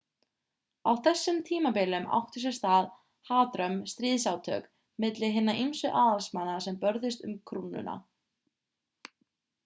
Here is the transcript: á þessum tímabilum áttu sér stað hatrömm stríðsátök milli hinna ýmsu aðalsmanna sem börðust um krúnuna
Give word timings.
á 0.89 0.91
þessum 1.07 1.35
tímabilum 1.47 2.05
áttu 2.19 2.41
sér 2.45 2.55
stað 2.57 2.87
hatrömm 3.31 3.75
stríðsátök 3.91 4.65
milli 5.05 5.29
hinna 5.35 5.55
ýmsu 5.65 5.91
aðalsmanna 6.05 6.55
sem 6.67 6.79
börðust 6.85 7.27
um 7.29 7.35
krúnuna 7.51 7.95